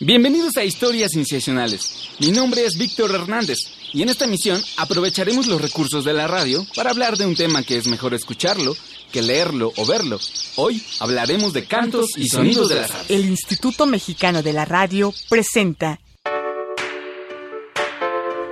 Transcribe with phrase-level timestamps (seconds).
[0.00, 2.10] Bienvenidos a Historias Sensacionales.
[2.20, 3.58] Mi nombre es Víctor Hernández
[3.92, 7.64] y en esta misión aprovecharemos los recursos de la radio para hablar de un tema
[7.64, 8.76] que es mejor escucharlo
[9.10, 10.20] que leerlo o verlo.
[10.54, 13.10] Hoy hablaremos de cantos y sonidos de las aves.
[13.10, 15.98] El Instituto Mexicano de la Radio presenta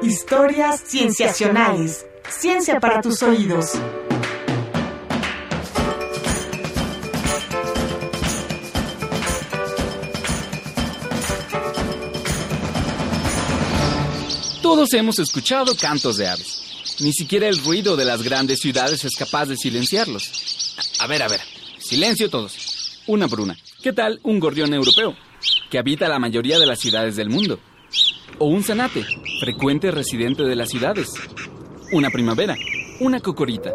[0.02, 2.06] Historias Cienciacionales.
[2.28, 3.72] Ciencia para tus oídos.
[14.86, 16.96] Todos hemos escuchado cantos de aves.
[17.00, 20.94] Ni siquiera el ruido de las grandes ciudades es capaz de silenciarlos.
[21.00, 21.40] A ver, a ver.
[21.78, 23.02] Silencio todos.
[23.08, 23.56] Una por una.
[23.82, 25.16] ¿Qué tal un gorrión europeo?
[25.72, 27.58] Que habita la mayoría de las ciudades del mundo.
[28.38, 29.04] O un zanate,
[29.40, 31.08] frecuente residente de las ciudades.
[31.90, 32.56] Una primavera.
[33.00, 33.72] Una cocorita.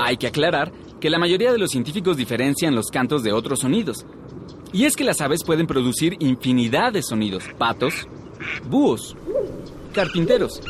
[0.00, 4.06] Hay que aclarar que la mayoría de los científicos diferencian los cantos de otros sonidos.
[4.72, 7.44] Y es que las aves pueden producir infinidad de sonidos.
[7.58, 8.08] Patos,
[8.64, 9.14] búhos,
[9.94, 10.60] carpinteros,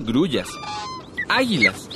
[0.00, 0.48] grullas,
[1.28, 1.88] águilas.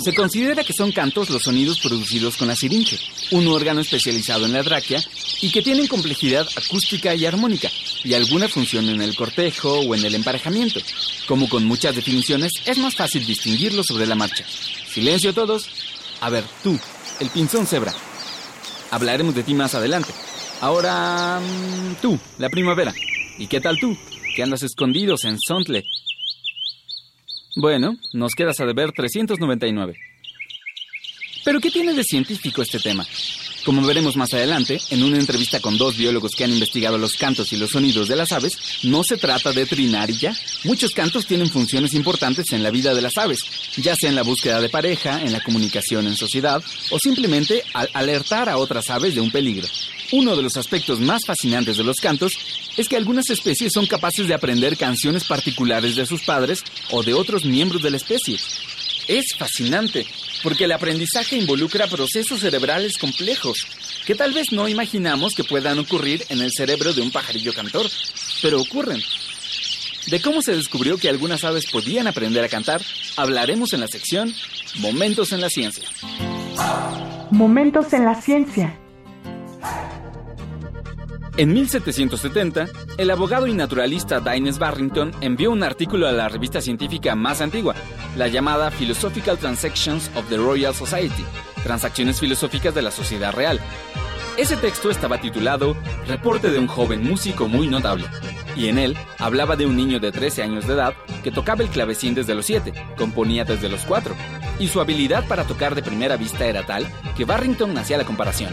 [0.00, 2.98] Se considera que son cantos los sonidos producidos con la siringe,
[3.30, 5.00] un órgano especializado en la tráquea
[5.42, 7.70] y que tienen complejidad acústica y armónica,
[8.02, 10.80] y alguna función en el cortejo o en el emparejamiento.
[11.28, 14.44] Como con muchas definiciones, es más fácil distinguirlo sobre la marcha.
[14.88, 15.68] Silencio todos.
[16.20, 16.76] A ver, tú,
[17.20, 17.94] el pinzón cebra.
[18.90, 20.12] Hablaremos de ti más adelante.
[20.60, 22.92] Ahora, mm, tú, la primavera.
[23.38, 23.96] ¿Y qué tal tú?
[24.34, 25.84] Que andas escondidos en Sontle,
[27.56, 29.96] bueno, nos quedas a deber 399.
[31.44, 33.04] Pero ¿qué tiene de científico este tema?
[33.64, 37.52] Como veremos más adelante, en una entrevista con dos biólogos que han investigado los cantos
[37.52, 40.34] y los sonidos de las aves, no se trata de trinar y ya.
[40.64, 43.40] Muchos cantos tienen funciones importantes en la vida de las aves,
[43.76, 47.88] ya sea en la búsqueda de pareja, en la comunicación en sociedad o simplemente al
[47.94, 49.68] alertar a otras aves de un peligro.
[50.12, 52.38] Uno de los aspectos más fascinantes de los cantos
[52.76, 57.14] es que algunas especies son capaces de aprender canciones particulares de sus padres o de
[57.14, 58.36] otros miembros de la especie.
[59.08, 60.06] Es fascinante,
[60.42, 63.66] porque el aprendizaje involucra procesos cerebrales complejos,
[64.06, 67.86] que tal vez no imaginamos que puedan ocurrir en el cerebro de un pajarillo cantor,
[68.42, 69.02] pero ocurren.
[70.08, 72.82] De cómo se descubrió que algunas aves podían aprender a cantar,
[73.16, 74.34] hablaremos en la sección
[74.78, 75.88] Momentos en la Ciencia.
[77.30, 78.81] Momentos en la Ciencia.
[81.38, 87.14] En 1770, el abogado y naturalista Dines Barrington envió un artículo a la revista científica
[87.14, 87.74] más antigua,
[88.16, 91.24] la llamada Philosophical Transactions of the Royal Society,
[91.64, 93.58] Transacciones Filosóficas de la Sociedad Real.
[94.36, 95.74] Ese texto estaba titulado
[96.06, 98.04] Reporte de un joven músico muy notable,
[98.54, 100.92] y en él hablaba de un niño de 13 años de edad
[101.24, 104.14] que tocaba el clavecín desde los 7, componía desde los 4,
[104.58, 108.52] y su habilidad para tocar de primera vista era tal que Barrington hacía la comparación.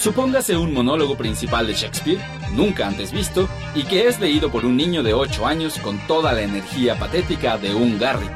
[0.00, 2.22] Supóngase un monólogo principal de Shakespeare,
[2.54, 6.32] nunca antes visto, y que es leído por un niño de 8 años con toda
[6.32, 8.32] la energía patética de un Garrick.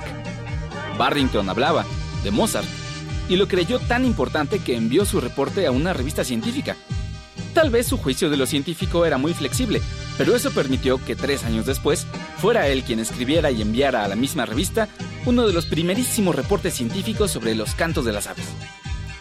[0.99, 1.87] Barrington hablaba
[2.23, 2.69] de Mozart
[3.31, 6.77] y lo creyó tan importante que envió su reporte a una revista científica.
[7.55, 9.81] Tal vez su juicio de lo científico era muy flexible,
[10.19, 14.17] pero eso permitió que tres años después fuera él quien escribiera y enviara a la
[14.17, 14.91] misma revista
[15.25, 18.45] uno de los primerísimos reportes científicos sobre los cantos de las aves.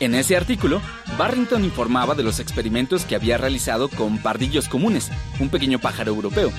[0.03, 0.81] En ese artículo,
[1.18, 5.09] Barrington informaba de los experimentos que había realizado con pardillos comunes,
[5.40, 6.52] un pequeño pájaro europeo.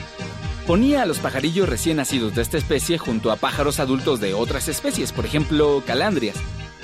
[0.66, 4.68] Ponía a los pajarillos recién nacidos de esta especie junto a pájaros adultos de otras
[4.68, 6.36] especies, por ejemplo, calandrias,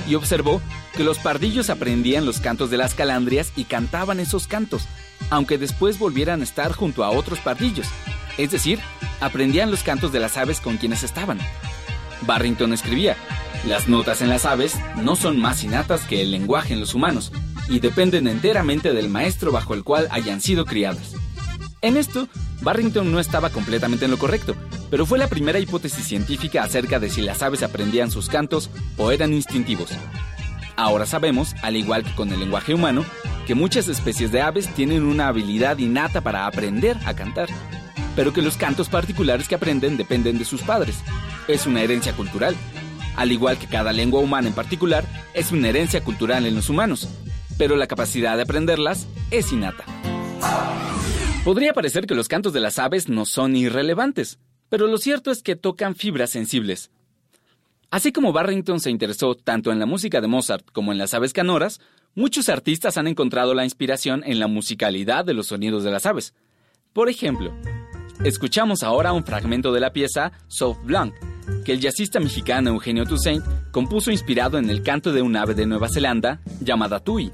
[0.06, 0.60] y observó
[0.98, 4.86] que los pardillos aprendían los cantos de las calandrias y cantaban esos cantos,
[5.30, 7.86] aunque después volvieran a estar junto a otros pardillos,
[8.36, 8.80] es decir,
[9.22, 11.38] aprendían los cantos de las aves con quienes estaban.
[12.26, 13.16] Barrington escribía,
[13.66, 17.30] las notas en las aves no son más innatas que el lenguaje en los humanos
[17.68, 21.14] y dependen enteramente del maestro bajo el cual hayan sido criadas.
[21.82, 22.28] En esto,
[22.62, 24.54] Barrington no estaba completamente en lo correcto,
[24.90, 29.12] pero fue la primera hipótesis científica acerca de si las aves aprendían sus cantos o
[29.12, 29.90] eran instintivos.
[30.76, 33.04] Ahora sabemos, al igual que con el lenguaje humano,
[33.46, 37.48] que muchas especies de aves tienen una habilidad innata para aprender a cantar,
[38.16, 40.96] pero que los cantos particulares que aprenden dependen de sus padres.
[41.48, 42.56] Es una herencia cultural,
[43.16, 45.04] al igual que cada lengua humana en particular,
[45.34, 47.08] es una herencia cultural en los humanos,
[47.58, 49.84] pero la capacidad de aprenderlas es innata.
[51.44, 55.42] Podría parecer que los cantos de las aves no son irrelevantes, pero lo cierto es
[55.42, 56.90] que tocan fibras sensibles.
[57.90, 61.32] Así como Barrington se interesó tanto en la música de Mozart como en las aves
[61.32, 61.80] canoras,
[62.14, 66.34] muchos artistas han encontrado la inspiración en la musicalidad de los sonidos de las aves.
[66.92, 67.52] Por ejemplo,
[68.24, 71.14] escuchamos ahora un fragmento de la pieza Soft Blanc,
[71.64, 75.66] que el jazzista mexicano Eugenio Toussaint compuso inspirado en el canto de un ave de
[75.66, 77.30] Nueva Zelanda llamada Tui.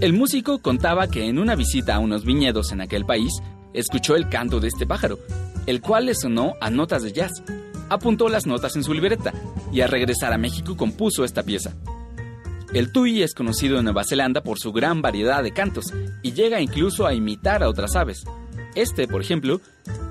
[0.00, 3.32] El músico contaba que en una visita a unos viñedos en aquel país,
[3.72, 5.18] escuchó el canto de este pájaro,
[5.66, 7.42] el cual le sonó a notas de jazz.
[7.88, 9.32] Apuntó las notas en su libreta
[9.72, 11.74] y al regresar a México compuso esta pieza.
[12.72, 16.60] El tui es conocido en Nueva Zelanda por su gran variedad de cantos y llega
[16.60, 18.24] incluso a imitar a otras aves.
[18.74, 19.60] Este, por ejemplo,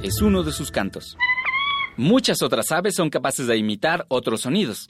[0.02, 1.18] es uno de sus cantos.
[1.98, 4.90] Muchas otras aves son capaces de imitar otros sonidos.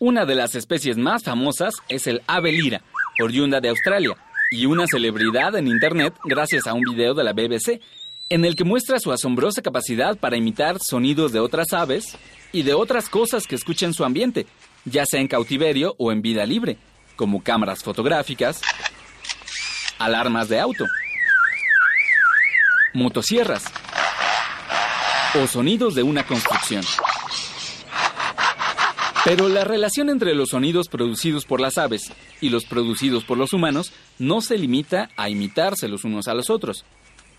[0.00, 2.82] Una de las especies más famosas es el ave lira,
[3.22, 4.16] oriunda de Australia,
[4.50, 7.80] y una celebridad en Internet gracias a un video de la BBC,
[8.30, 12.16] en el que muestra su asombrosa capacidad para imitar sonidos de otras aves
[12.50, 14.46] y de otras cosas que escucha en su ambiente,
[14.84, 16.78] ya sea en cautiverio o en vida libre,
[17.14, 18.60] como cámaras fotográficas,
[19.98, 20.84] alarmas de auto,
[22.92, 23.64] motosierras
[25.34, 26.82] o sonidos de una construcción.
[29.24, 32.10] Pero la relación entre los sonidos producidos por las aves
[32.40, 36.48] y los producidos por los humanos no se limita a imitarse los unos a los
[36.48, 36.84] otros.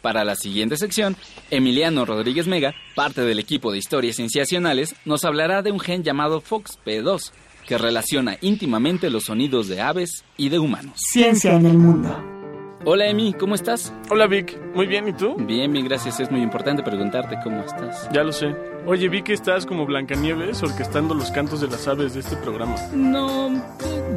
[0.01, 1.15] Para la siguiente sección,
[1.49, 6.41] Emiliano Rodríguez Mega, parte del equipo de historias cienciacionales, nos hablará de un gen llamado
[6.41, 7.31] FOXP2,
[7.67, 10.93] que relaciona íntimamente los sonidos de aves y de humanos.
[11.11, 12.40] Ciencia en el mundo.
[12.83, 13.93] Hola Emi, ¿cómo estás?
[14.09, 15.35] Hola Vic, muy bien, ¿y tú?
[15.35, 16.19] Bien, bien, gracias.
[16.19, 18.09] Es muy importante preguntarte cómo estás.
[18.11, 18.55] Ya lo sé.
[18.85, 22.75] Oye, vi que estás como Blancanieves orquestando los cantos de las aves de este programa.
[22.93, 23.51] No,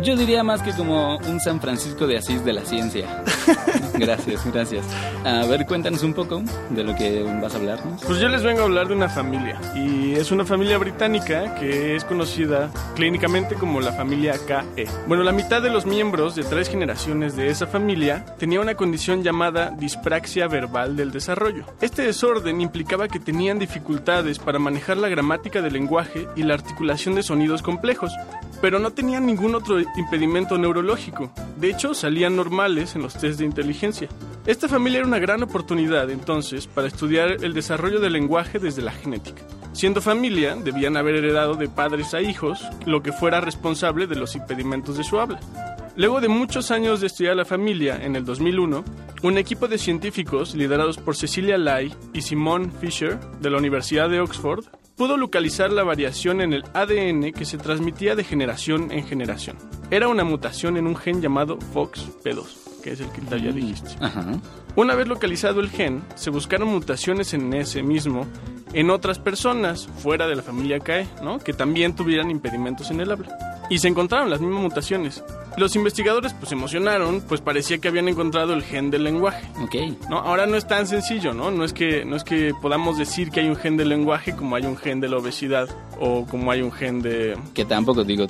[0.02, 3.22] yo diría más que como un San Francisco de Asís de la ciencia.
[3.94, 4.86] gracias, gracias.
[5.22, 8.02] A ver, cuéntanos un poco de lo que vas a hablarnos.
[8.04, 9.60] Pues yo les vengo a hablar de una familia.
[9.74, 14.86] Y es una familia británica que es conocida clínicamente como la familia KE.
[15.06, 19.22] Bueno, la mitad de los miembros de tres generaciones de esa familia tenía una condición
[19.22, 21.66] llamada dispraxia verbal del desarrollo.
[21.82, 27.14] Este desorden implicaba que tenían dificultades para manejar la gramática del lenguaje y la articulación
[27.14, 28.12] de sonidos complejos,
[28.60, 31.30] pero no tenían ningún otro impedimento neurológico.
[31.56, 34.08] De hecho, salían normales en los test de inteligencia.
[34.46, 38.92] Esta familia era una gran oportunidad entonces para estudiar el desarrollo del lenguaje desde la
[38.92, 39.42] genética.
[39.72, 44.36] Siendo familia, debían haber heredado de padres a hijos lo que fuera responsable de los
[44.36, 45.40] impedimentos de su habla.
[45.96, 48.84] Luego de muchos años de estudiar la familia, en el 2001,
[49.22, 54.18] un equipo de científicos liderados por Cecilia Lai y Simone Fisher de la Universidad de
[54.18, 54.64] Oxford
[54.96, 59.56] pudo localizar la variación en el ADN que se transmitía de generación en generación.
[59.92, 63.90] Era una mutación en un gen llamado FOXP2, que es el que ya dijiste.
[64.00, 64.40] Ajá.
[64.74, 68.26] Una vez localizado el gen, se buscaron mutaciones en ese mismo
[68.72, 71.38] en otras personas fuera de la familia CAE, ¿no?
[71.38, 73.38] que también tuvieran impedimentos en el habla.
[73.70, 75.22] Y se encontraron las mismas mutaciones.
[75.56, 79.46] Los investigadores pues se emocionaron, pues parecía que habían encontrado el gen del lenguaje.
[79.62, 79.74] Ok.
[80.10, 80.18] ¿no?
[80.18, 81.50] Ahora no es tan sencillo, ¿no?
[81.50, 84.56] No es, que, no es que podamos decir que hay un gen del lenguaje como
[84.56, 85.68] hay un gen de la obesidad
[86.00, 87.36] o como hay un gen de...
[87.54, 88.26] Que tampoco digo,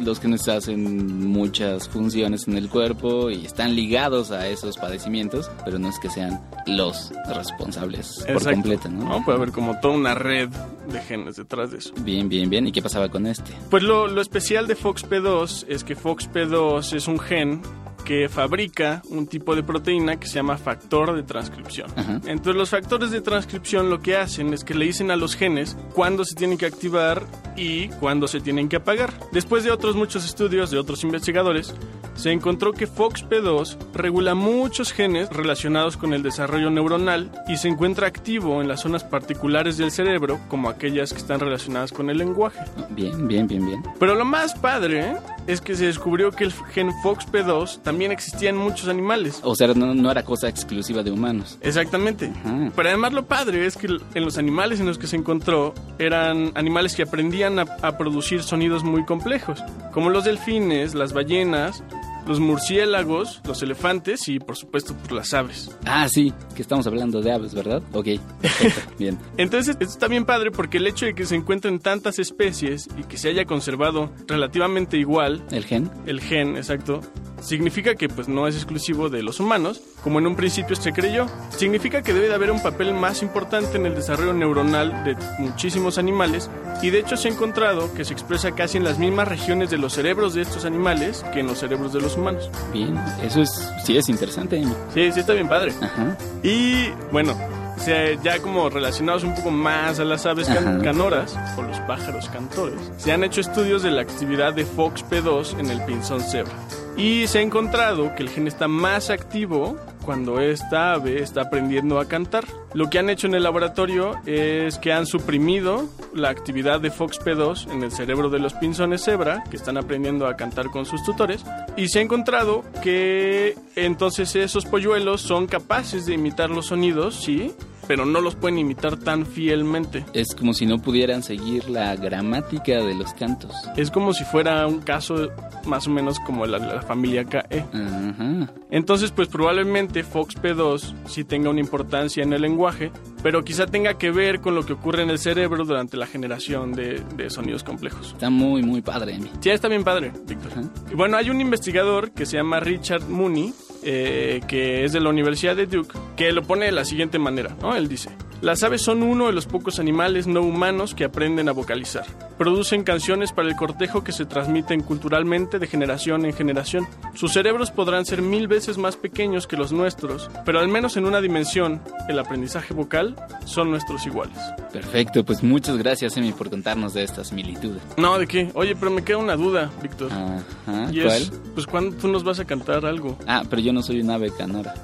[0.00, 5.78] los genes hacen muchas funciones en el cuerpo y están ligados a esos padecimientos, pero
[5.78, 9.04] no es que sean los responsables por completo, ¿no?
[9.04, 9.24] ¿no?
[9.24, 10.48] Puede haber como toda una red
[10.92, 11.92] de genes detrás de eso.
[12.02, 12.66] Bien, bien, bien.
[12.66, 13.52] ¿Y qué pasaba con este?
[13.70, 17.62] Pues lo, lo especial de FOXP2 es que FOXP2 es un gen
[18.10, 21.88] que fabrica un tipo de proteína que se llama factor de transcripción.
[21.94, 22.20] Ajá.
[22.26, 25.76] Entonces los factores de transcripción lo que hacen es que le dicen a los genes
[25.94, 27.24] cuándo se tienen que activar
[27.54, 29.12] y cuándo se tienen que apagar.
[29.30, 31.72] Después de otros muchos estudios de otros investigadores,
[32.14, 38.08] se encontró que FOXP2 regula muchos genes relacionados con el desarrollo neuronal y se encuentra
[38.08, 42.60] activo en las zonas particulares del cerebro, como aquellas que están relacionadas con el lenguaje.
[42.90, 43.82] Bien, bien, bien, bien.
[43.98, 48.56] Pero lo más padre es que se descubrió que el gen FOXP2 también existía en
[48.56, 49.40] muchos animales.
[49.42, 51.58] O sea, no, no era cosa exclusiva de humanos.
[51.60, 52.32] Exactamente.
[52.44, 52.72] Ajá.
[52.74, 56.52] Pero además lo padre es que en los animales en los que se encontró eran
[56.54, 61.82] animales que aprendían a, a producir sonidos muy complejos, como los delfines, las ballenas,
[62.26, 65.76] los murciélagos, los elefantes y por supuesto pues, las aves.
[65.84, 67.82] Ah, sí, que estamos hablando de aves, ¿verdad?
[67.92, 68.06] Ok,
[68.40, 69.18] perfecto, bien.
[69.36, 73.04] Entonces, esto está bien padre porque el hecho de que se encuentren tantas especies y
[73.04, 75.90] que se haya conservado relativamente igual ¿El gen?
[76.06, 77.00] el gen, exacto,
[77.40, 81.26] significa que pues no es exclusivo de los humanos, como en un principio se creyó.
[81.56, 85.98] Significa que debe de haber un papel más importante en el desarrollo neuronal de muchísimos
[85.98, 86.50] animales
[86.82, 89.78] y de hecho se ha encontrado que se expresa casi en las mismas regiones de
[89.78, 92.50] los cerebros de estos animales que en los cerebros de los humanos.
[92.72, 93.50] Bien, eso es,
[93.84, 94.62] sí es interesante.
[94.94, 95.72] Sí, sí está bien padre.
[95.80, 96.16] Ajá.
[96.42, 97.36] Y bueno,
[97.76, 101.78] o sea, ya como relacionados un poco más a las aves can- canoras o los
[101.80, 106.52] pájaros cantores, se han hecho estudios de la actividad de FOXP2 en el pinzón cebra.
[106.96, 111.98] Y se ha encontrado que el gen está más activo cuando esta ave está aprendiendo
[111.98, 112.44] a cantar.
[112.74, 117.70] Lo que han hecho en el laboratorio es que han suprimido la actividad de FOXP2
[117.72, 121.44] en el cerebro de los pinzones cebra, que están aprendiendo a cantar con sus tutores,
[121.76, 127.54] y se ha encontrado que entonces esos polluelos son capaces de imitar los sonidos, sí,
[127.90, 130.04] pero no los pueden imitar tan fielmente.
[130.12, 133.52] Es como si no pudieran seguir la gramática de los cantos.
[133.76, 135.30] Es como si fuera un caso
[135.66, 137.64] más o menos como la, la familia KE.
[137.72, 138.52] Ajá.
[138.70, 142.92] Entonces, pues probablemente FOXP2 sí tenga una importancia en el lenguaje,
[143.24, 146.70] pero quizá tenga que ver con lo que ocurre en el cerebro durante la generación
[146.70, 148.12] de, de sonidos complejos.
[148.12, 149.18] Está muy, muy padre.
[149.40, 150.52] Sí, está bien padre, Víctor.
[150.92, 153.52] Y Bueno, hay un investigador que se llama Richard Mooney,
[153.82, 157.56] eh, que es de la Universidad de Duke, que lo pone de la siguiente manera,
[157.60, 157.76] ¿no?
[157.76, 158.10] Él dice,
[158.42, 162.06] las aves son uno de los pocos animales no humanos que aprenden a vocalizar.
[162.38, 166.86] Producen canciones para el cortejo que se transmiten culturalmente de generación en generación.
[167.14, 171.04] Sus cerebros podrán ser mil veces más pequeños que los nuestros, pero al menos en
[171.04, 174.38] una dimensión, el aprendizaje vocal, son nuestros iguales.
[174.72, 177.82] Perfecto, pues muchas gracias, Emi, por contarnos de estas similitudes.
[177.96, 178.50] No, ¿de qué?
[178.54, 180.10] Oye, pero me queda una duda, Víctor.
[180.12, 180.88] Ajá.
[180.90, 181.22] y ¿Cuál?
[181.22, 183.18] es, pues, ¿cuándo tú nos vas a cantar algo?
[183.26, 184.74] Ah, pero yo no soy un ave canora.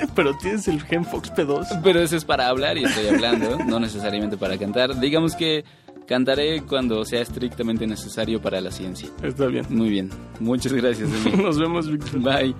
[0.14, 1.80] pero tienes el gen FOXP2.
[1.82, 4.98] Pero eso es para hablar y estoy hablando, no necesariamente para cantar.
[4.98, 5.64] Digamos que
[6.06, 9.08] cantaré cuando sea estrictamente necesario para la ciencia.
[9.22, 9.66] Está bien.
[9.68, 11.08] Muy bien, muchas gracias.
[11.36, 12.20] Nos vemos, Víctor.
[12.20, 12.54] Bye.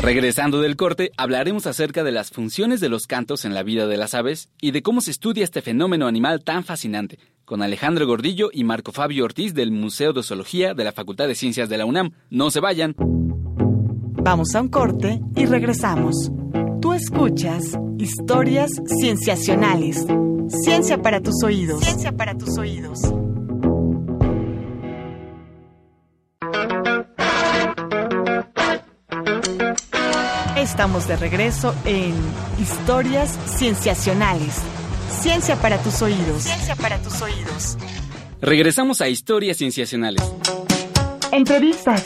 [0.00, 3.96] Regresando del corte, hablaremos acerca de las funciones de los cantos en la vida de
[3.96, 8.50] las aves y de cómo se estudia este fenómeno animal tan fascinante, con Alejandro Gordillo
[8.52, 11.86] y Marco Fabio Ortiz del Museo de Zoología de la Facultad de Ciencias de la
[11.86, 12.12] UNAM.
[12.30, 12.94] No se vayan.
[14.30, 16.30] Vamos a un corte y regresamos.
[16.82, 18.70] Tú escuchas historias
[19.00, 20.04] cienciacionales.
[20.64, 21.82] Ciencia para tus oídos.
[21.82, 23.00] Ciencia para tus oídos.
[30.58, 32.12] Estamos de regreso en
[32.60, 34.56] Historias Cienciacionales.
[35.22, 36.42] Ciencia para tus oídos.
[36.42, 37.78] Ciencia para tus oídos.
[38.42, 40.22] Regresamos a Historias Cienciacionales.
[41.32, 42.04] Entrevistas.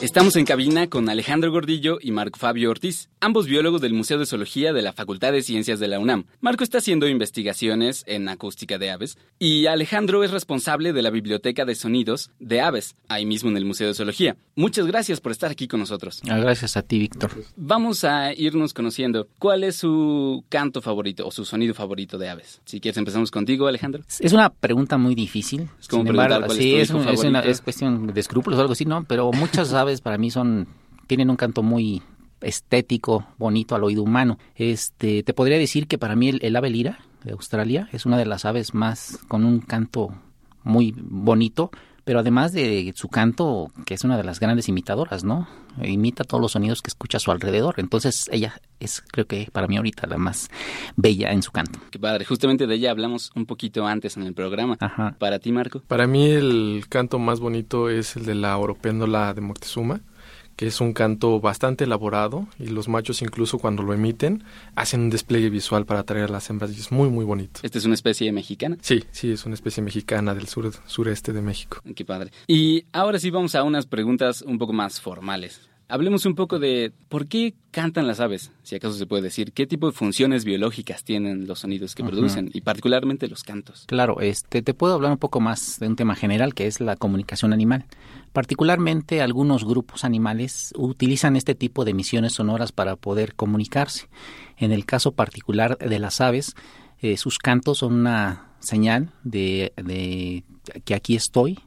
[0.00, 4.26] Estamos en cabina con Alejandro Gordillo y Marco Fabio Ortiz, ambos biólogos del Museo de
[4.26, 6.26] Zoología de la Facultad de Ciencias de la UNAM.
[6.40, 11.64] Marco está haciendo investigaciones en acústica de aves y Alejandro es responsable de la Biblioteca
[11.64, 14.36] de Sonidos de Aves, ahí mismo en el Museo de Zoología.
[14.54, 16.20] Muchas gracias por estar aquí con nosotros.
[16.28, 17.32] Ah, Gracias a ti, Víctor.
[17.56, 19.26] Vamos a irnos conociendo.
[19.40, 22.60] ¿Cuál es su canto favorito o su sonido favorito de aves?
[22.66, 24.04] Si quieres empezamos contigo, Alejandro.
[24.20, 25.68] Es una pregunta muy difícil.
[25.80, 28.06] Es como Sin embargo, cuál es sí, tu es, hijo un- es una- es cuestión
[28.06, 29.04] de escrúpulos o algo así, ¿no?
[29.04, 30.68] Pero muchas aves para mí son
[31.06, 32.02] tienen un canto muy
[32.40, 34.38] estético, bonito al oído humano.
[34.54, 38.18] Este, te podría decir que para mí el, el ave lira de Australia es una
[38.18, 40.14] de las aves más con un canto
[40.62, 41.70] muy bonito,
[42.08, 45.46] pero además de su canto, que es una de las grandes imitadoras, ¿no?
[45.82, 47.74] Imita todos los sonidos que escucha a su alrededor.
[47.76, 50.48] Entonces ella es, creo que para mí ahorita la más
[50.96, 51.78] bella en su canto.
[51.90, 52.24] Qué padre.
[52.24, 54.78] Justamente de ella hablamos un poquito antes en el programa.
[54.80, 55.16] Ajá.
[55.18, 55.82] Para ti, Marco.
[55.86, 60.00] Para mí el canto más bonito es el de la oropéndola de Moctezuma,
[60.58, 64.42] que es un canto bastante elaborado y los machos incluso cuando lo emiten
[64.74, 67.60] hacen un despliegue visual para atraer a las hembras y es muy muy bonito.
[67.62, 68.76] Esta es una especie mexicana.
[68.80, 71.80] Sí, sí, es una especie mexicana del sur, sureste de México.
[71.94, 72.32] Qué padre.
[72.48, 75.60] Y ahora sí vamos a unas preguntas un poco más formales.
[75.90, 79.66] Hablemos un poco de por qué cantan las aves, si acaso se puede decir, qué
[79.66, 83.84] tipo de funciones biológicas tienen los sonidos que producen y particularmente los cantos.
[83.86, 86.96] Claro, este, te puedo hablar un poco más de un tema general que es la
[86.96, 87.86] comunicación animal.
[88.34, 94.08] Particularmente algunos grupos animales utilizan este tipo de emisiones sonoras para poder comunicarse.
[94.58, 96.54] En el caso particular de las aves,
[97.00, 100.44] eh, sus cantos son una señal de, de
[100.84, 101.58] que aquí estoy.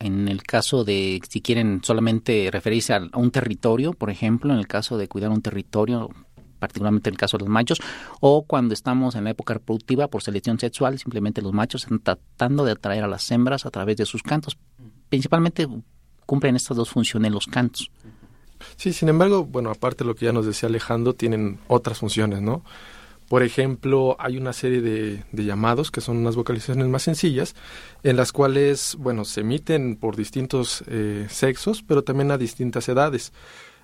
[0.00, 4.66] En el caso de si quieren solamente referirse a, un territorio, por ejemplo, en el
[4.66, 6.08] caso de cuidar un territorio,
[6.58, 7.80] particularmente en el caso de los machos,
[8.18, 12.64] o cuando estamos en la época reproductiva por selección sexual, simplemente los machos están tratando
[12.64, 14.56] de atraer a las hembras a través de sus cantos.
[15.10, 15.68] Principalmente
[16.24, 17.90] cumplen estas dos funciones los cantos.
[18.76, 22.40] Sí, sin embargo, bueno, aparte de lo que ya nos decía Alejandro, tienen otras funciones,
[22.40, 22.62] ¿no?
[23.30, 27.54] Por ejemplo, hay una serie de, llamados que son unas vocalizaciones más sencillas,
[28.02, 33.32] en las cuales, bueno, se emiten por distintos eh, sexos, pero también a distintas edades.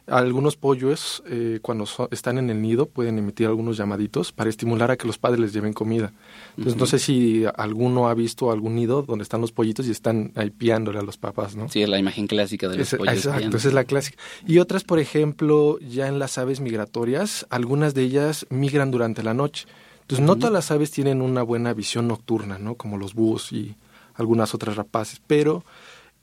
[0.08, 4.92] Algunos pollos, eh, cuando so- están en el nido, pueden emitir algunos llamaditos para estimular
[4.92, 6.12] a que los padres les lleven comida.
[6.56, 10.30] Entonces, no sé si alguno ha visto algún nido donde están los pollitos y están
[10.36, 11.68] ahí piándole a los papás, ¿no?
[11.68, 13.14] Sí, es la imagen clásica de los Ese- pollos.
[13.16, 13.56] exacto, piando.
[13.56, 14.16] esa es la clásica.
[14.46, 19.34] Y otras, por ejemplo, ya en las aves migratorias, algunas de ellas migran durante la
[19.34, 19.66] noche.
[20.02, 22.76] Entonces, no todas las aves tienen una buena visión nocturna, ¿no?
[22.76, 23.74] Como los búhos y
[24.14, 25.64] algunas otras rapaces, pero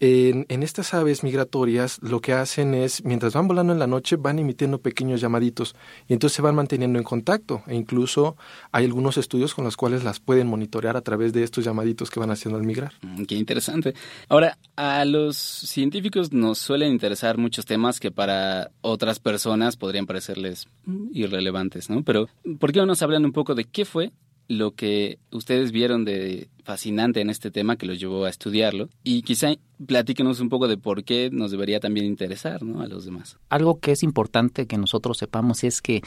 [0.06, 4.38] En, estas aves migratorias lo que hacen es, mientras van volando en la noche, van
[4.38, 5.78] emitiendo pequeños llamaditos
[6.10, 8.36] y entonces se van manteniendo en contacto e incluso
[8.74, 12.20] hay algunos estudios con los cuales las pueden monitorear a través de estos llamaditos que
[12.20, 12.92] van haciendo al migrar.
[13.02, 13.94] Mm, qué interesante.
[14.28, 20.68] Ahora, a los científicos nos suelen interesar muchos temas que para otras personas podrían parecerles
[21.14, 22.04] irrelevantes, ¿no?
[22.04, 22.28] Pero,
[22.60, 24.12] ¿por qué no nos hablan un poco de qué fue
[24.48, 29.22] lo que ustedes vieron de fascinante en este tema que los llevó a estudiarlo y
[29.24, 29.54] quizá
[29.86, 32.82] platíquenos un poco de por qué nos debería también interesar ¿no?
[32.82, 33.38] a los demás.
[33.50, 36.02] Algo que es importante que nosotros sepamos es que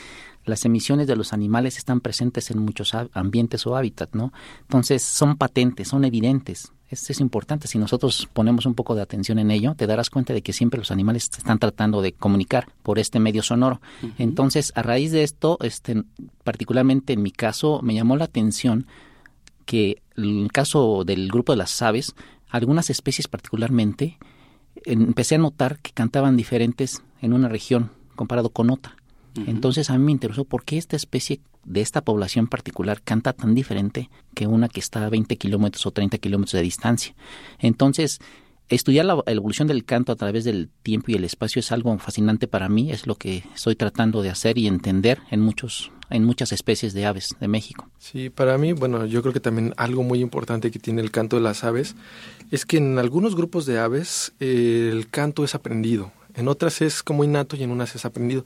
[0.45, 4.33] las emisiones de los animales están presentes en muchos ambientes o hábitats, ¿no?
[4.63, 6.73] Entonces son patentes, son evidentes.
[6.89, 7.67] Esto es importante.
[7.67, 10.79] Si nosotros ponemos un poco de atención en ello, te darás cuenta de que siempre
[10.79, 13.81] los animales están tratando de comunicar por este medio sonoro.
[14.19, 16.05] Entonces, a raíz de esto, este,
[16.45, 18.87] particularmente en mi caso, me llamó la atención
[19.65, 22.15] que en el caso del grupo de las aves,
[22.49, 24.19] algunas especies particularmente,
[24.85, 28.97] empecé a notar que cantaban diferentes en una región comparado con otra.
[29.47, 33.55] Entonces a mí me interesó por qué esta especie de esta población particular canta tan
[33.55, 37.15] diferente que una que está a 20 kilómetros o 30 kilómetros de distancia.
[37.59, 38.21] Entonces,
[38.69, 42.49] estudiar la evolución del canto a través del tiempo y el espacio es algo fascinante
[42.49, 46.53] para mí, es lo que estoy tratando de hacer y entender en muchos en muchas
[46.53, 47.91] especies de aves de México.
[47.99, 51.35] Sí, para mí, bueno, yo creo que también algo muy importante que tiene el canto
[51.35, 51.97] de las aves
[52.51, 57.03] es que en algunos grupos de aves eh, el canto es aprendido, en otras es
[57.03, 58.45] como innato y en unas es aprendido.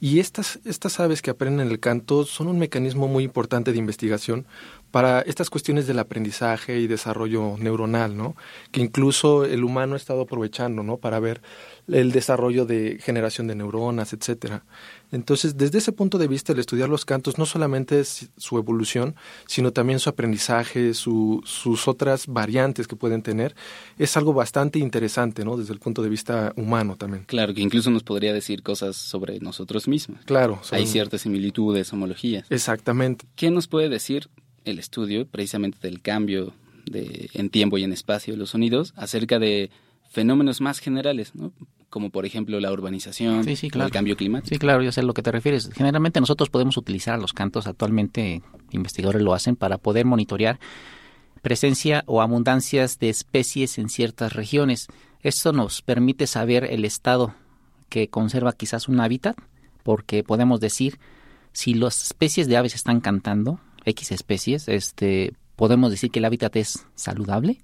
[0.00, 4.46] Y estas, estas aves que aprenden el canto son un mecanismo muy importante de investigación
[4.92, 8.36] para estas cuestiones del aprendizaje y desarrollo neuronal, ¿no?
[8.70, 10.98] Que incluso el humano ha estado aprovechando, ¿no?
[10.98, 11.40] Para ver
[11.88, 14.64] el desarrollo de generación de neuronas, etcétera.
[15.10, 19.16] Entonces, desde ese punto de vista, el estudiar los cantos no solamente es su evolución,
[19.46, 23.54] sino también su aprendizaje, su, sus otras variantes que pueden tener,
[23.98, 25.56] es algo bastante interesante, ¿no?
[25.56, 27.24] Desde el punto de vista humano también.
[27.24, 30.20] Claro, que incluso nos podría decir cosas sobre nosotros mismos.
[30.26, 30.60] Claro.
[30.70, 32.46] Hay ciertas similitudes, homologías.
[32.50, 33.26] Exactamente.
[33.36, 34.28] ¿Qué nos puede decir
[34.64, 36.54] el estudio precisamente del cambio
[36.86, 39.70] de, en tiempo y en espacio de los sonidos acerca de
[40.10, 41.52] fenómenos más generales, ¿no?
[41.92, 44.48] como por ejemplo la urbanización el cambio climático.
[44.48, 45.70] Sí, claro, yo sé a lo que te refieres.
[45.74, 50.58] Generalmente nosotros podemos utilizar los cantos, actualmente investigadores lo hacen, para poder monitorear
[51.42, 54.88] presencia o abundancias de especies en ciertas regiones.
[55.20, 57.34] Esto nos permite saber el estado
[57.90, 59.36] que conserva quizás un hábitat,
[59.82, 60.98] porque podemos decir
[61.52, 66.56] si las especies de aves están cantando, X especies, este, podemos decir que el hábitat
[66.56, 67.60] es saludable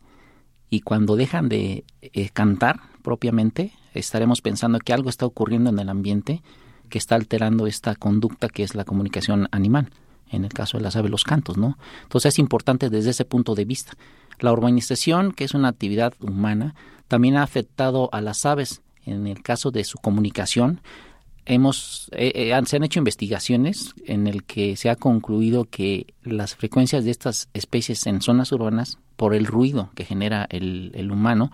[0.70, 5.88] y cuando dejan de eh, cantar propiamente, estaremos pensando que algo está ocurriendo en el
[5.88, 6.42] ambiente
[6.88, 9.90] que está alterando esta conducta que es la comunicación animal,
[10.30, 11.78] en el caso de las aves los cantos, ¿no?
[12.02, 13.92] Entonces es importante desde ese punto de vista.
[14.40, 16.74] La urbanización, que es una actividad humana,
[17.08, 20.80] también ha afectado a las aves en el caso de su comunicación.
[21.50, 26.54] Hemos, eh, eh, se han hecho investigaciones en el que se ha concluido que las
[26.54, 31.50] frecuencias de estas especies en zonas urbanas por el ruido que genera el, el humano,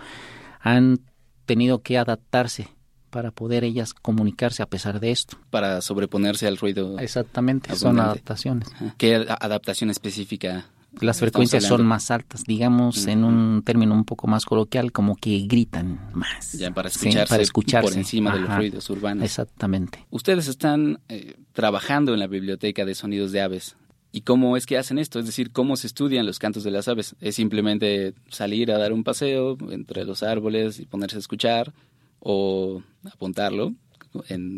[0.61, 1.01] han
[1.47, 2.69] tenido que adaptarse
[3.11, 5.39] para poder ellas comunicarse a pesar de esto.
[5.51, 6.99] Para sobreponerse al ruido.
[6.99, 8.69] Exactamente, son adaptaciones.
[8.99, 10.67] ¿Qué adaptación específica?
[11.01, 15.41] Las frecuencias son más altas, digamos en un término un poco más coloquial, como que
[15.47, 16.53] gritan más.
[16.53, 17.89] Ya, para escucharse, para escucharse.
[17.89, 19.25] por encima de los ruidos urbanos.
[19.25, 20.07] Exactamente.
[20.11, 23.77] Ustedes están eh, trabajando en la biblioteca de sonidos de aves.
[24.13, 25.19] ¿Y cómo es que hacen esto?
[25.19, 27.17] Es decir, ¿cómo se estudian los cantos de las aves?
[27.21, 31.75] ¿Es simplemente salir a dar un paseo entre los árboles y ponerse a escuchar
[32.21, 33.75] o apuntarlo?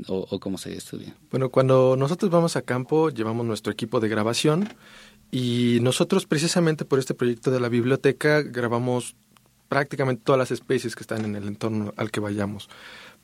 [0.08, 1.16] o, cómo se estudia?
[1.30, 4.68] Bueno, cuando nosotros vamos a campo, llevamos nuestro equipo de grabación
[5.30, 9.16] y nosotros precisamente por este proyecto de la biblioteca grabamos
[9.68, 12.68] prácticamente todas las especies que están en el entorno al que vayamos.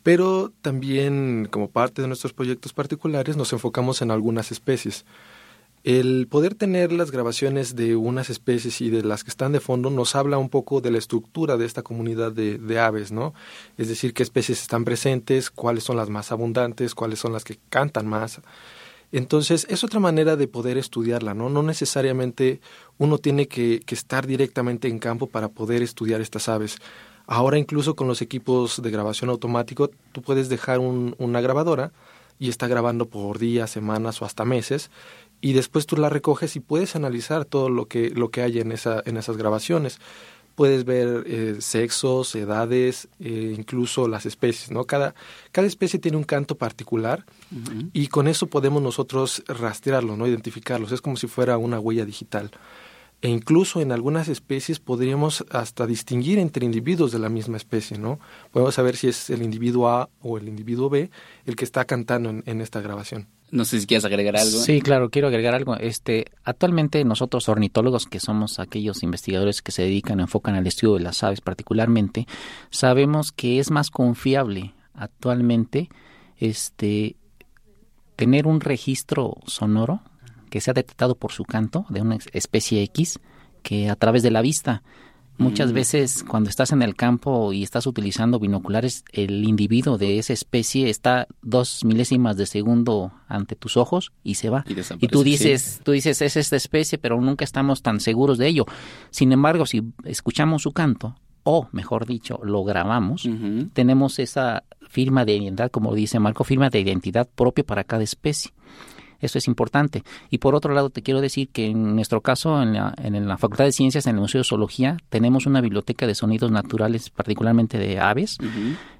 [0.03, 5.05] Pero también como parte de nuestros proyectos particulares nos enfocamos en algunas especies.
[5.85, 9.91] El poder tener las grabaciones de unas especies y de las que están de fondo
[9.91, 13.35] nos habla un poco de la estructura de esta comunidad de, de, aves, ¿no?
[13.79, 17.59] Es decir, qué especies están presentes, cuáles son las más abundantes, cuáles son las que
[17.69, 18.41] cantan más.
[19.13, 21.51] Entonces, es otra manera de poder estudiarla, ¿no?
[21.51, 22.61] No necesariamente
[22.99, 26.79] uno tiene que, que estar directamente en campo para poder estudiar estas aves.
[27.27, 31.93] Ahora incluso con los equipos de grabación automático, tú puedes dejar un, una grabadora
[32.39, 34.91] y está grabando por días, semanas o hasta meses
[35.41, 38.73] y después tú la recoges y puedes analizar todo lo que, lo que hay en,
[38.73, 39.99] esa, en esas grabaciones.
[40.55, 44.85] Puedes ver eh, sexos, edades, eh, incluso las especies, ¿no?
[44.85, 45.15] Cada,
[45.51, 47.25] cada especie tiene un canto particular
[47.93, 50.27] y con eso podemos nosotros rastrearlo, ¿no?
[50.27, 50.93] Identificarlos.
[50.93, 52.51] Es como si fuera una huella digital.
[53.23, 58.19] E incluso en algunas especies podríamos hasta distinguir entre individuos de la misma especie, ¿no?
[58.51, 61.09] Podemos saber si es el individuo A o el individuo B
[61.47, 63.29] el que está cantando en, esta grabación.
[63.53, 64.59] No sé si quieres agregar algo.
[64.59, 65.77] Sí, claro, quiero agregar algo.
[65.77, 70.95] Este, actualmente nosotros ornitólogos, que somos aquellos investigadores que se dedican o enfocan al estudio
[70.95, 72.27] de las aves particularmente,
[72.71, 75.91] sabemos que es más confiable actualmente
[76.39, 77.15] este
[78.17, 80.03] tener un registro sonoro
[80.53, 83.21] que sea detectado por su canto de una especie X
[83.63, 84.83] que a través de la vista.
[85.39, 85.75] Muchas mm.
[85.75, 90.91] veces cuando estás en el campo y estás utilizando binoculares, el individuo de esa especie
[90.91, 94.63] está dos milésimas de segundo ante tus ojos y se va.
[95.01, 98.67] Y, tú dices, tú dices es esta especie, pero nunca estamos tan seguros de ello.
[99.11, 103.27] Sin embargo, si escuchamos su canto o, mejor dicho, lo grabamos,
[103.73, 108.53] tenemos esa firma de identidad, como dice Marco, firma de identidad propia para cada especie.
[109.23, 110.03] Eso es importante.
[110.31, 113.39] Y por otro lado, te quiero decir que en nuestro caso, en la, en la
[113.39, 117.79] Facultad de Ciencias, en el Museo de Zoología, tenemos una biblioteca de sonidos naturales, particularmente
[117.79, 118.37] de aves.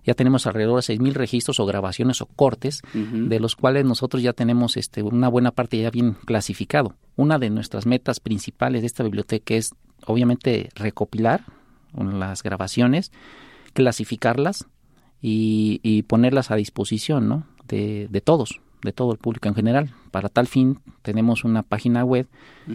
[0.05, 4.33] Ya tenemos alrededor de 6.000 registros o grabaciones o cortes, de los cuales nosotros ya
[4.33, 6.95] tenemos este, una buena parte ya bien clasificado.
[7.17, 9.75] Una de nuestras metas principales de esta biblioteca es,
[10.07, 11.45] obviamente, recopilar
[11.95, 13.11] las grabaciones,
[13.75, 14.67] clasificarlas
[15.21, 17.45] y, y ponerlas a disposición ¿no?
[17.67, 19.95] de, de todos de todo el público en general.
[20.11, 22.27] Para tal fin tenemos una página web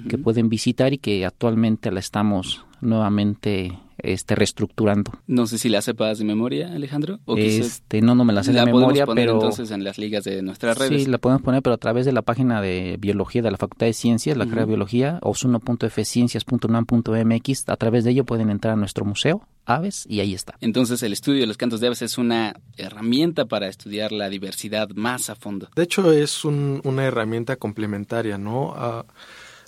[0.09, 5.13] que pueden visitar y que actualmente la estamos nuevamente este reestructurando.
[5.25, 7.19] No sé si la sepas de memoria, Alejandro.
[7.25, 10.43] ¿O este, no, no me la sé de memoria, pero entonces en las ligas de
[10.43, 11.03] nuestras redes.
[11.03, 13.87] Sí, la podemos poner, pero a través de la página de biología de la Facultad
[13.87, 17.69] de Ciencias, la carrera de biología, osuno.fciencias.unam.mx.
[17.69, 20.55] A través de ello pueden entrar a nuestro museo aves y ahí está.
[20.61, 24.89] Entonces el estudio de los cantos de aves es una herramienta para estudiar la diversidad
[24.95, 25.69] más a fondo.
[25.75, 28.73] De hecho es una herramienta complementaria, ¿no?
[28.75, 29.05] Ah,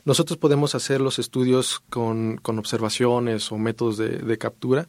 [0.05, 4.87] nosotros podemos hacer los estudios con, con observaciones o métodos de, de captura,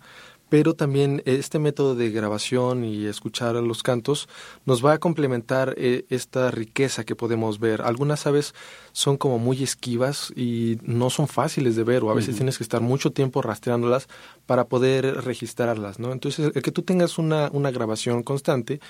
[0.51, 4.29] pero también este método de grabación y escuchar los cantos
[4.67, 7.81] nos va a complementar eh, esta riqueza que podemos ver.
[7.83, 8.53] Algunas aves
[8.93, 12.65] son como muy esquivas y no son fáciles de ver o a veces tienes que
[12.65, 14.09] estar mucho tiempo rastreándolas
[14.45, 16.13] para poder registrarlas, ¿no?
[16.13, 18.81] Entonces, el que tú tengas una, una grabación constante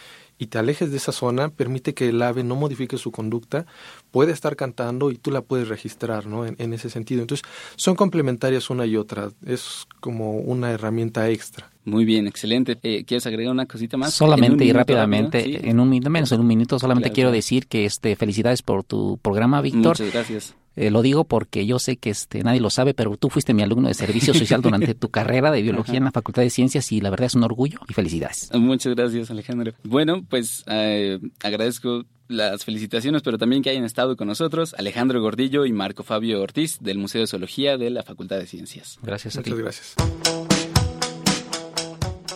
[0.40, 3.66] y te alejes de esa zona permite que el ave no modifique su conducta,
[4.10, 6.46] puede estar cantando y tú la puedes registrar, ¿no?
[6.46, 7.20] En, ese sentido.
[7.20, 7.46] Entonces,
[7.76, 9.30] son complementarias una y otra.
[9.44, 11.49] Es como una herramienta extra.
[11.84, 12.78] Muy bien, excelente.
[12.82, 14.14] Eh, ¿Quieres agregar una cosita más?
[14.14, 18.16] Solamente y rápidamente, en un minuto, menos en un minuto, solamente quiero decir que este
[18.16, 19.98] felicidades por tu programa, Víctor.
[19.98, 20.54] Muchas gracias.
[20.76, 23.62] Eh, lo digo porque yo sé que este, nadie lo sabe, pero tú fuiste mi
[23.62, 27.00] alumno de servicio social durante tu carrera de biología en la Facultad de Ciencias y
[27.00, 28.50] la verdad es un orgullo y felicidades.
[28.54, 29.72] Muchas gracias, Alejandro.
[29.82, 35.66] Bueno, pues eh, agradezco las felicitaciones, pero también que hayan estado con nosotros Alejandro Gordillo
[35.66, 38.98] y Marco Fabio Ortiz del Museo de Zoología de la Facultad de Ciencias.
[39.02, 40.59] Gracias a Muchas gracias.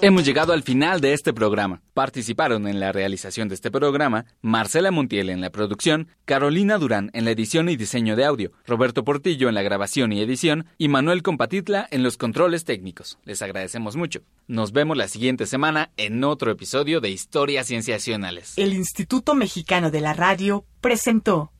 [0.06, 1.80] Hemos llegado al final de este programa.
[1.94, 7.24] Participaron en la realización de este programa Marcela Montiel en la producción, Carolina Durán en
[7.24, 11.22] la edición y diseño de audio, Roberto Portillo en la grabación y edición y Manuel
[11.22, 13.18] Compatitla en los controles técnicos.
[13.24, 14.20] Les agradecemos mucho.
[14.46, 18.52] Nos vemos la siguiente semana en otro episodio de Historias Cienciacionales.
[18.58, 21.50] El Instituto Mexicano de la Radio presentó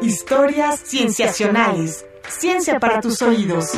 [0.00, 2.06] Historias Cienciacionales.
[2.26, 3.72] Ciencia para tus oídos.